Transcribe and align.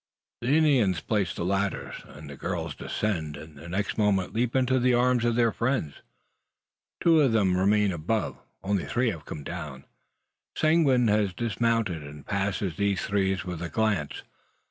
The 0.41 0.47
Indians 0.47 0.99
place 0.99 1.31
the 1.31 1.43
ladders. 1.45 1.93
The 2.15 2.35
girls 2.35 2.73
descend, 2.73 3.37
and 3.37 3.55
the 3.55 3.69
next 3.69 3.99
moment 3.99 4.33
leap 4.33 4.55
into 4.55 4.79
the 4.79 4.95
arms 4.95 5.23
of 5.25 5.35
their 5.35 5.51
friends. 5.51 6.01
Two 6.99 7.21
of 7.21 7.33
them 7.33 7.55
remain 7.55 7.91
above; 7.91 8.35
only 8.63 8.85
three 8.85 9.11
have 9.11 9.25
come 9.25 9.43
down. 9.43 9.85
Seguin 10.55 11.07
has 11.07 11.33
dismounted, 11.35 12.01
and 12.01 12.25
passes 12.25 12.77
these 12.77 13.01
three 13.05 13.39
with 13.45 13.61
a 13.61 13.69
glance. 13.69 14.23